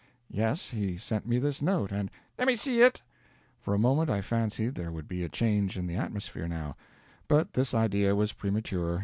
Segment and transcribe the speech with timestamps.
[0.31, 2.09] "Yes, he sent me this note, and"
[2.39, 3.03] "Lemme see it."
[3.59, 6.75] For a moment I fancied there would be a change in the atmosphere, now;
[7.27, 8.99] but this idea was premature.